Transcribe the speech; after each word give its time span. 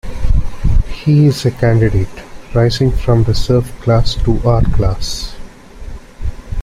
He 0.87 1.27
is 1.27 1.45
a 1.45 1.51
candidate, 1.51 2.23
rising 2.55 2.91
from 2.91 3.21
the 3.23 3.35
serf 3.35 3.71
class 3.81 4.15
to 4.23 4.41
our 4.49 4.63
class. 4.63 5.35